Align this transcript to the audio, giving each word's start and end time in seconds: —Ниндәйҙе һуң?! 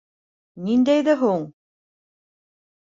—Ниндәйҙе 0.69 1.15
һуң?! 1.21 1.47